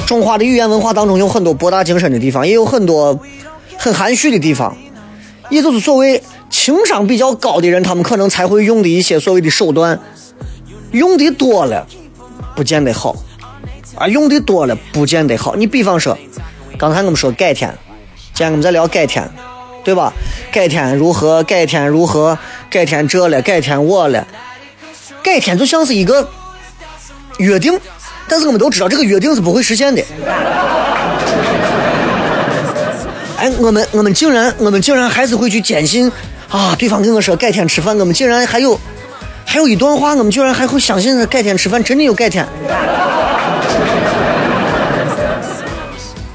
[0.06, 3.20] 中华的语言文化当中有很多博大精深的地方，也有很多
[3.80, 4.78] 很含蓄的地方，
[5.50, 10.00] 也就是所谓情商比较高的人，他们可能才会用的一些所谓的手段，
[10.92, 11.88] 用的多了，
[12.56, 13.16] 不见得好。
[13.96, 15.56] 啊，用的多了不见得好。
[15.56, 16.18] 你比方说，
[16.78, 17.74] 刚才我们说改天，
[18.34, 19.30] 今天我们在聊改天，
[19.84, 20.12] 对吧？
[20.52, 21.44] 改天如何？
[21.44, 22.38] 改天如何？
[22.70, 24.28] 改天这了，改天我了。
[25.22, 26.28] 改天就像是一个
[27.38, 27.80] 约定，
[28.28, 30.04] 但是我们都知道这个约定是不会实现的。
[33.38, 36.12] 哎，我们我们竟然我们竟然还是会去坚信
[36.50, 36.76] 啊！
[36.78, 38.80] 对方跟我说改天吃饭，我们竟然还有
[39.54, 42.44] 还有一段话，我们居然还会相信改天吃饭真的有改天。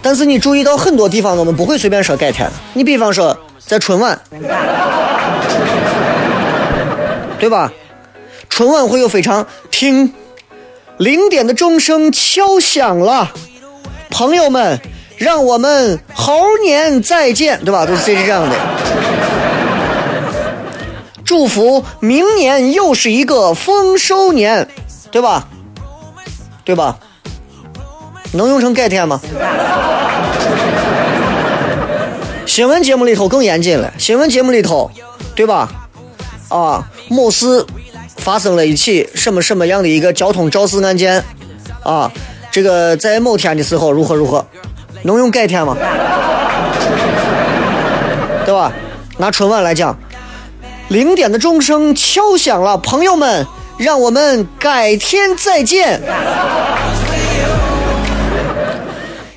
[0.01, 2.49] 但是你注意到很多地方，我们不会随便说改天。
[2.75, 4.17] 你比方说在春晚，
[7.41, 7.73] 对吧？
[8.49, 10.15] 春晚会有非常听
[10.99, 13.33] 零点的钟声敲响了，
[14.11, 14.81] 朋友们，
[15.17, 17.85] 让我们猴年再见，对吧？
[17.85, 18.55] 都是这样的。
[21.29, 24.67] 祝福明年又是一个丰收年，
[25.11, 25.47] 对吧？
[26.65, 26.99] 对吧？
[28.33, 29.21] 能用成改天吗？
[32.47, 33.93] 新闻节目里头更严谨了。
[33.99, 34.91] 新闻节目里头，
[35.35, 35.69] 对吧？
[36.49, 37.63] 啊，某市
[38.17, 41.23] 发生了一起什么什么样的一个交通肇事案件
[41.83, 42.11] 啊？
[42.51, 44.47] 这个在某天的时候如何如何？
[45.03, 45.77] 能用改天吗？
[48.47, 48.73] 对吧？
[49.19, 49.95] 拿春晚来讲，
[50.89, 53.47] 零点的钟声敲响了，朋友们，
[53.77, 56.01] 让我们改天再见。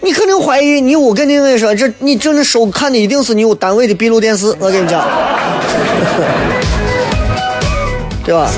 [0.04, 5.06] 你肯定怀疑你我跟你说，这你正在收看的一定是你屋单位的闭路电视，我跟你讲，
[8.24, 8.50] 对吧？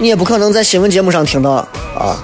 [0.00, 2.16] 你也不可能在新闻节目上听到啊，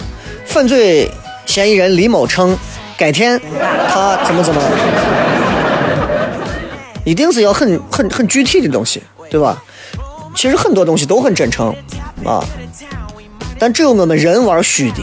[0.47, 1.11] 犯罪
[1.45, 2.57] 嫌疑人李某称，
[2.97, 3.41] 改天
[3.89, 4.61] 他怎么怎么，
[7.05, 9.63] 一定是要很很很具体的东西，对吧？
[10.35, 11.75] 其实很多东西都很真诚
[12.25, 12.43] 啊。
[13.59, 15.03] 但只有我们人玩虚的，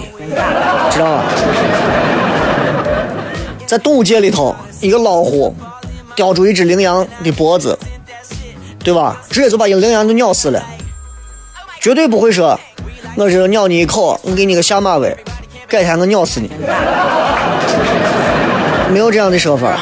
[0.91, 1.23] 知道吧？
[3.65, 5.55] 在动物界里头，一个老虎
[6.15, 7.77] 叼住一只羚羊的脖子，
[8.83, 9.21] 对吧？
[9.29, 10.61] 直接就把一个羚羊就咬死了，
[11.79, 12.59] 绝对不会说，
[13.15, 15.15] 我是咬你一口，我给你个下马威，
[15.67, 16.51] 改天我咬死你，
[18.91, 19.79] 没有这样的说法，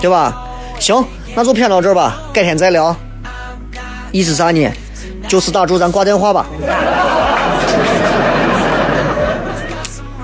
[0.00, 0.43] 对吧？
[0.78, 2.94] 行，那就骗到这儿吧，改天再聊。
[4.12, 4.70] 意思啥呢？
[5.26, 6.46] 就是打住，咱挂电话吧。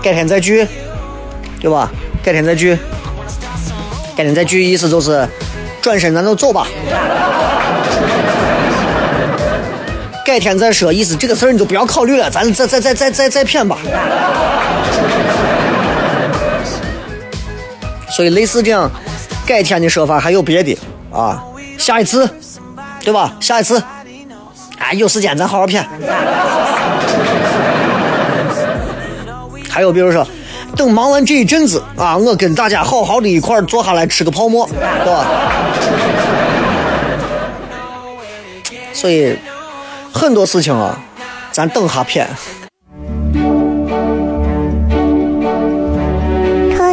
[0.02, 0.66] 改天再聚，
[1.60, 1.90] 对吧？
[2.22, 2.78] 改天再聚，
[4.16, 5.26] 改天再聚，意思就是
[5.80, 6.66] 转身咱就走吧。
[10.24, 13.78] 改天再说，意思这个事儿你就不要考虑了，咱再再再再再再骗吧。
[18.10, 18.90] 所以类似这样
[19.50, 20.78] 改天的说法还有别的
[21.10, 21.42] 啊，
[21.76, 22.30] 下一次，
[23.00, 23.36] 对吧？
[23.40, 23.82] 下一次。
[24.78, 25.84] 啊，有时间咱好好骗。
[29.68, 30.24] 还有比如说，
[30.76, 35.26] 等忙完这一阵子啊，我跟大家好好的一块坐下来吃个泡馍，对吧？
[38.92, 39.36] 所以
[40.12, 40.96] 很多事情啊，
[41.50, 42.28] 咱等下骗。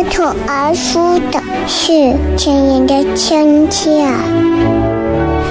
[0.09, 4.07] 托儿书的是亲人的亲切，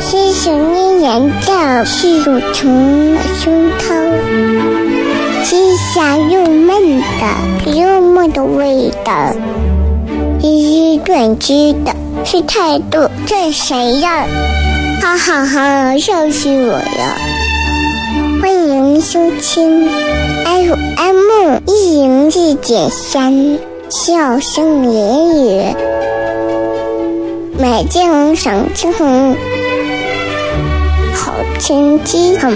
[0.00, 3.94] 是想念人的是乳虫胸膛，
[5.44, 9.34] 是香又闷的又闷的味道，
[10.40, 11.94] 是短知的
[12.24, 14.26] 是态度，这谁呀？
[15.02, 17.16] 哈哈哈，笑死我了！
[18.40, 19.86] 欢迎收听
[20.44, 23.58] FM 一零四点三，
[23.88, 25.76] 笑声言语，
[27.56, 29.36] 美景赏青红，
[31.14, 32.52] 好天气很。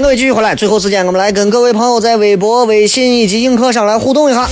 [0.00, 0.54] 各位继续回来。
[0.54, 4.48] 最后时间我们来跟各位朋友在微博微信以及映客上来互动一下。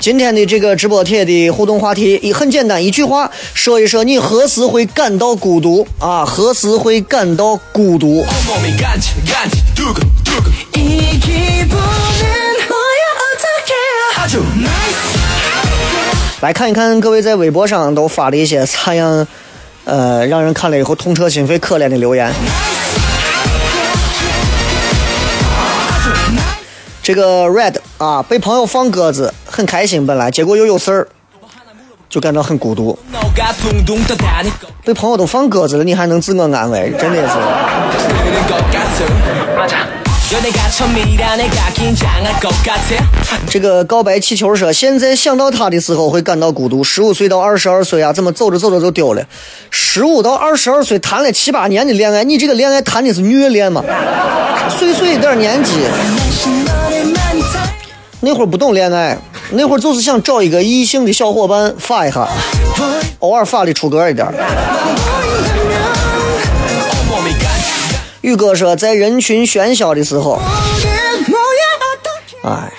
[0.00, 5.86] 今天的这个直播帖的互动话题也很简单一句话说一说你何时会感到孤独。
[6.00, 8.24] 啊何时会感到孤独。
[16.40, 19.26] 来看一看各位在微博上都发了一些啥样
[19.84, 22.73] 呃让人看了以后痛彻心扉可怜的留言。
[27.04, 31.06] 这个 Red 啊，被朋友放鸽子，很开心，本来结果又有事儿，
[32.08, 32.98] 就感到很孤独。
[34.82, 36.90] 被朋友都放鸽子了，你还能自我安慰？
[36.98, 37.34] 真的是。
[43.50, 46.82] 这个告白气球说，现在想到他的时候会感到孤独。
[46.82, 49.22] 十五岁到二十二岁啊，怎么走着走着就丢了？
[49.70, 53.84] 十五到二十二岁谈了七八年的恋爱，你这个恋爱谈的是虐恋吗？
[54.70, 55.72] 岁岁一点年纪。
[58.24, 59.18] 那会儿不懂恋爱，
[59.50, 62.26] 那会儿就是想找一个异性的小伙伴发一下，
[63.18, 64.26] 偶尔发的出格一点。
[68.22, 70.40] 宇哥说，在人群喧嚣的时候，
[72.44, 72.72] 哎，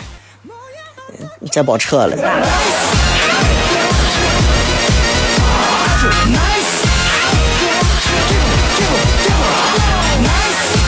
[1.52, 2.18] 再别扯了。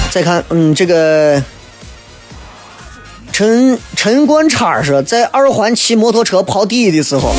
[0.10, 1.40] 再看，嗯，这个
[3.38, 7.36] 陈陈冠叉说，在二环骑摩托车跑第一的时候，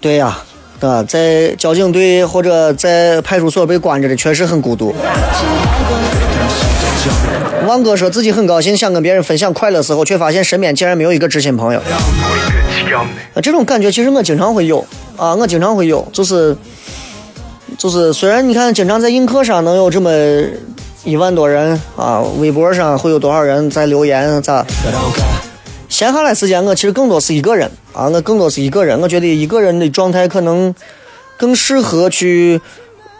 [0.00, 0.36] 对呀、
[0.80, 4.92] 啊，在交警队或者在派出所被关着的，确实很孤独。
[7.64, 11.78] 万哥说自己很高兴，想跟别人分享快乐时候，却发现身边竟然没有一个知心朋友。
[11.78, 14.84] 啊，这种感觉其实我经常会有
[15.16, 16.56] 啊，我经常会有，就是
[17.78, 20.10] 就是，虽然你看经常在映客上能有这么
[21.04, 24.66] 一万多人啊，微博上会有多少人在留言咋？
[25.88, 30.74] 闲下来时间，我其实更多是一个人啊，我更多是一个人，我觉得一个人的状态可能
[31.38, 32.60] 更适合去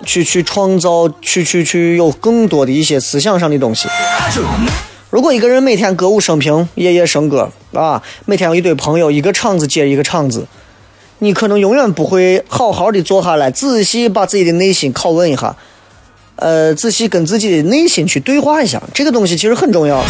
[0.04, 3.88] 去去创造，去去去有更多的一些思想上的东西。
[5.10, 10.46] 如果一个人每天歌舞升平，夜夜笙歌啊，每天有一堆朋友，一个场子接一个场子，
[11.20, 15.56] 你可能永远不会好好的坐下来，仔细把自己的内心拷问一下，
[16.38, 20.04] 呃，仔细跟自己的内心去对话一下，这个东西其实很重要。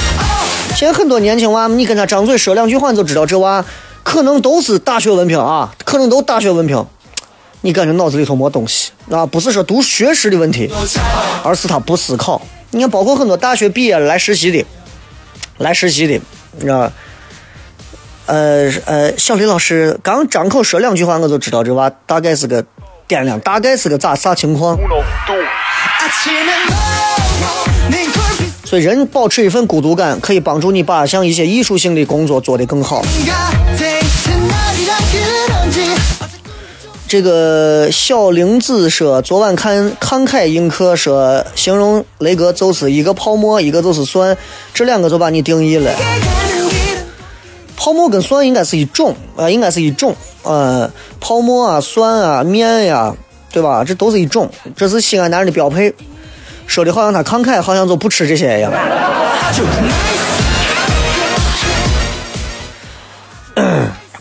[0.76, 3.64] 现在很多年轻娃，你跟他张嘴说两句话，你就知道这娃
[4.02, 6.86] 可能都是大学文凭啊，可能都大学文凭，
[7.62, 10.70] 你感觉脑子里头没东西啊，不是说读学识的问题，
[11.42, 12.40] 而是他不思考。
[12.70, 14.64] 你看，包括很多大学毕业来实习的，
[15.56, 16.20] 来实习的，
[16.52, 16.92] 你知道？
[18.26, 22.62] 呃呃，小李老师刚张口说两句话，我就知道这娃大概是个
[23.08, 24.76] 掂量，大概是个咋啥情况。
[28.64, 33.02] 所以人保持一份孤独感可以帮助你把像一些艺术性的工作做得更好
[37.09, 44.36] 这个小玲子说昨晚看慷慨映客说，形容雷哥就是一个泡沫，一个就是蒜，
[44.74, 45.90] 这两个就把你定义了。
[47.74, 53.14] 泡沫跟蒜应该是一种啊，应该是一种啊，泡沫啊，蒜啊，面呀
[53.51, 53.82] 对吧？
[53.84, 55.94] 这都是一种，这是西安男人的标配。
[56.66, 58.70] 说的好像他慷慨，好像就不吃这些一样。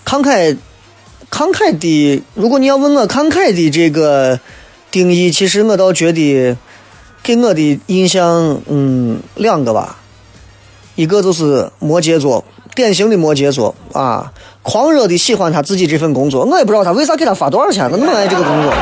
[0.05, 0.57] 慷慨，
[1.29, 4.39] 慷慨的，如果你要问我慷慨的这个
[4.89, 6.55] 定义，其实我倒觉得
[7.21, 9.97] 给我的印象，嗯，两个吧。
[10.95, 14.31] 一个就是摩羯座，典型的摩羯座啊，
[14.67, 18.73] 狂热的喜欢他自己这份工作，我也不知道他为啥给他发多少钱，他那么爱这个工作，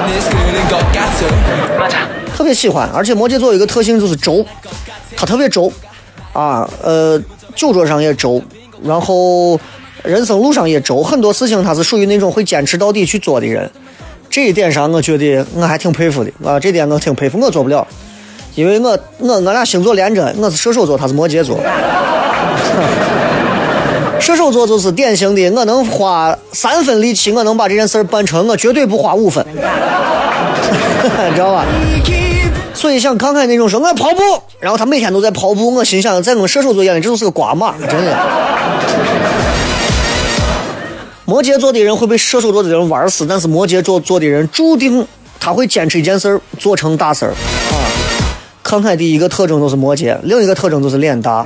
[2.35, 2.89] 特别喜欢。
[2.91, 4.43] 而且摩羯座有一个特性就是轴，
[5.15, 5.71] 他特别轴，
[6.33, 7.21] 啊，呃，
[7.55, 8.41] 酒桌上也轴，
[8.83, 9.59] 然后
[10.01, 13.69] 人生路上也轴，很多事情他是属于那种会坚持到底去做的人。
[14.27, 17.85] 这一点上，我觉得我还挺佩服的啊，这点我挺佩服，我做不了，
[18.55, 21.59] 因为我我我俩星座连着，我是射手座，他是摩羯座。
[24.25, 29.45] 射手座就是典型的，我能花三分力气，我能把这件事办成，我绝对不花五分，
[31.35, 31.63] 知道吧？
[32.73, 34.21] 所以像康凯那种说，我跑步，
[34.59, 38.17] 然后他每天都在跑步，我心想，在我们射手座眼里，这就是个瓜马，真的。
[41.25, 45.07] 摩羯座的人会被射手座的人玩死，但是摩羯座座的人注定
[45.39, 47.77] 他会坚持一件事儿做成大事儿啊。
[48.63, 51.45] 康凯第一个特征就是摩羯，另一个特征就是脸大。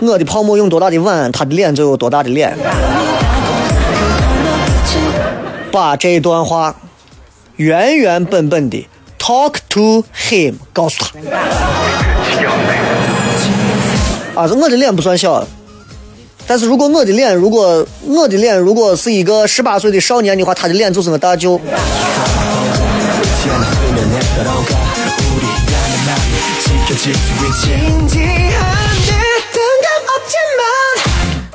[0.00, 2.56] 我的泡沫用多大的碗，他的脸就有多大的脸。
[5.70, 6.74] 把这段话
[7.56, 8.88] 原原本本的
[9.18, 11.10] talk to him 告诉他。
[14.34, 15.46] 啊，我的脸不算小，
[16.46, 21.60] 但是如果我的脸，如果我的脸如果是一个十八岁的少年的话，他的脸就是我大舅。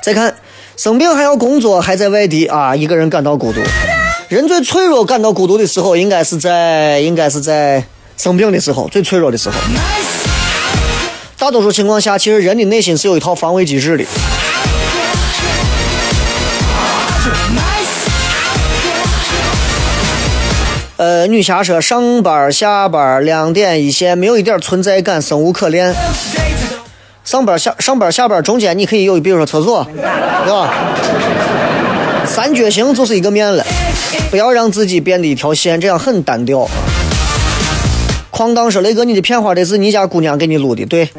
[0.06, 0.36] 再看，
[0.78, 3.60] 生病还要工作，还在外地啊，一个人感到孤独。
[4.30, 7.84] 人最脆弱、感到孤独的时候，应该是在应该是在
[8.16, 9.56] 生病的时候，最脆弱的时候。
[11.40, 14.06] 大多数情况下，其实人的内心是有一套防卫机制的。
[20.98, 25.96] 呃，女侠说上班下班两点一线，没有一点存在感，生无可恋。
[27.26, 30.72] 上班下上班下班中间你可以有，比如说厕所， 对吧？
[32.26, 33.66] 三角形就是一个面了，
[34.30, 36.70] 不要让自己变得一条线，这样很单调。
[38.32, 41.10] 哐当说：“雷哥，你的片花得是你家姑娘给你录的，对。”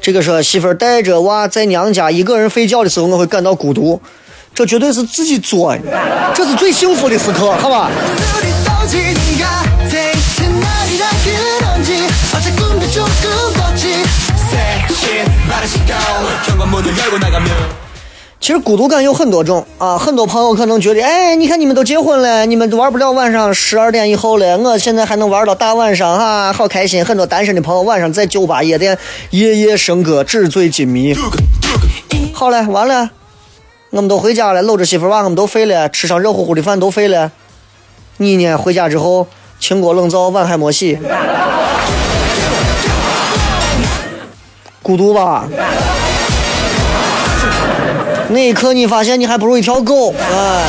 [0.00, 4.00] 这个说媳妇带着娃在娘家一个人睡觉的时候，我会感到孤独，
[4.54, 5.82] 这绝对是自己做的，
[6.34, 7.90] 这是最幸福的时刻，好吧？
[12.89, 14.03] 어제 꿈도 조금 꿨지
[14.35, 15.93] Say shit 말을 시켜
[16.45, 17.85] 현관문을 열고 나가면
[18.39, 27.03] 其实孤独感有很多种啊，很多朋友可能觉得，哎，你看你们都结婚了，你们都玩不了晚上十二点以后了，我现在还能玩到大晚上哈、好开心。
[27.03, 28.97] 很多单身的朋友晚上在酒吧夜店
[29.31, 31.15] 夜夜笙歌，纸醉金迷。
[32.33, 33.09] 好了，完了，
[33.89, 37.31] 我们都回家了，搂着媳妇娃，我们都废了，吃上热乎乎的饭都废了。
[38.17, 38.57] 你呢？
[38.57, 39.27] 回家之后
[39.59, 40.99] 清锅冷灶，碗还没洗，
[44.90, 45.44] 孤独吧。
[48.30, 50.12] 那一刻你发现你还不如一条狗。
[50.18, 50.64] 哎。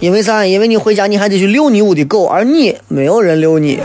[0.00, 0.46] 因为啥？
[0.46, 3.78] 因为你回家你还得去遛你屋的狗而你没有人遛你。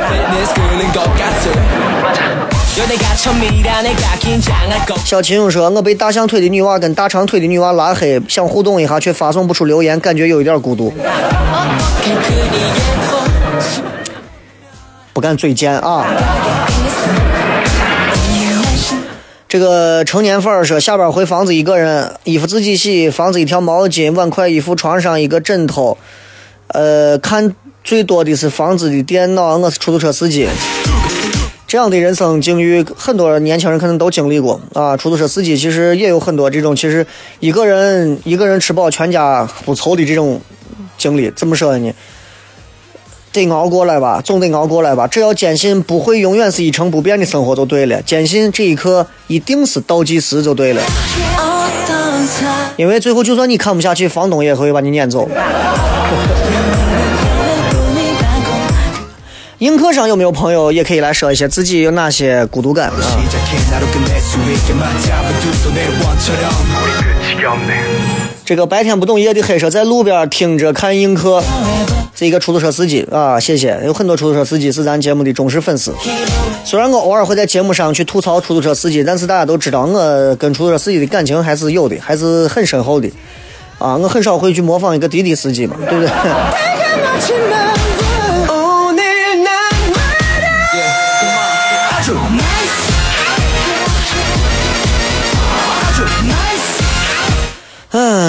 [5.03, 10.93] 小秦勇说我被大象腿的女娃跟大长腿的女娃拉黑想互动一下却发送不出留言感觉有一点孤独。
[15.19, 16.07] 不敢嘴贱啊。”
[19.49, 25.97] 这个成年范儿说，下班回房子一个人，衣服自己洗，房子一条毛巾，碗筷、衣服，床上一个枕头。
[26.67, 27.53] 呃，看
[27.83, 29.57] 最多的是房子的电脑。
[29.57, 30.47] 我是出租车司机，
[31.67, 34.95] 这样的人生境遇，很多年轻人可能都经历过啊。
[34.95, 37.05] 出租车司机其实也有很多这种，其实
[37.41, 40.39] 一个人一个人吃饱全家不愁的这种
[40.97, 41.29] 经历。
[41.31, 41.91] 怎么说呢？
[43.31, 45.05] 得熬过来吧，总得熬过来吧。
[45.07, 50.81] 只要坚信不会永远是一成不变的生活就对了，坚信这一刻一定是倒计时就对了。
[52.77, 55.29] 因为最后就算你看不下去，房东也会把你撵走。
[59.59, 62.93] 映客上有没有朋友也可以来说一些自己有哪些孤独感啊？
[68.45, 71.43] 这个白天不懂夜的黑说在路边听着看映客。
[72.19, 73.79] 是一个出租车司机啊，谢谢。
[73.85, 75.93] 有很多出租车司机是咱节目的忠实粉丝。
[76.65, 83.09] 虽然我偶尔会在节目上去吐槽出租车司机，但是大家都知道我跟出租车司机的感情还是有的，还是很深厚的。
[83.77, 86.11] 啊，我很少会去模仿一个滴滴司机嘛，对不对？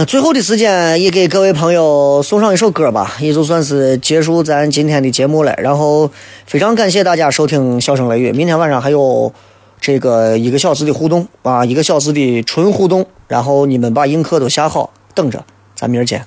[0.07, 5.55] 最后的时间也给各位朋友送上一首歌吧，也就算是结束咱今天的节目了。
[5.59, 6.11] 然后
[6.47, 9.33] 非常感谢大家收听《笑声雷雨》，明天晚上还有
[9.81, 13.07] 这个一个小时的互动啊，一个小时的纯互动。
[13.29, 15.43] 然后你们把映客都下好，等着，
[15.77, 16.25] 咱明儿见。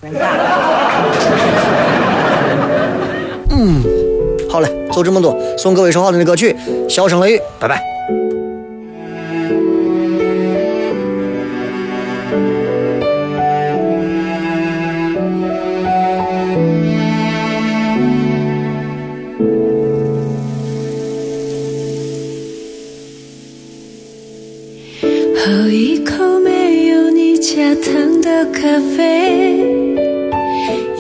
[3.50, 3.84] 嗯，
[4.50, 6.56] 好嘞，就这么多，送各位一首好听的歌曲，
[6.90, 7.84] 《笑声雷雨》，拜拜。
[25.46, 28.62] 喝一口没有你加糖的咖
[28.96, 29.58] 啡，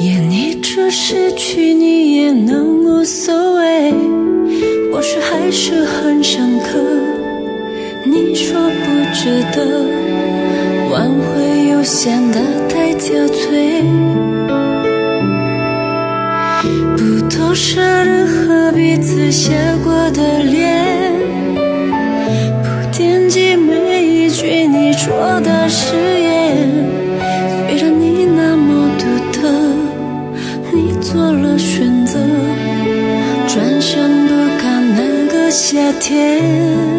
[0.01, 3.93] 演一出失去你也能无所谓。
[4.91, 6.77] 我说还是很深刻，
[8.05, 9.65] 你说不值得，
[10.91, 13.81] 挽回又显得太憔悴。
[16.97, 19.53] 不多舍任何彼此写
[19.85, 20.92] 过的脸。
[36.03, 36.92] 天。